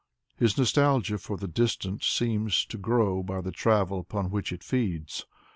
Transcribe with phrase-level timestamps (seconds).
[0.35, 5.27] His nostalgia for the distant seems to grow by the travel upon which it feeds.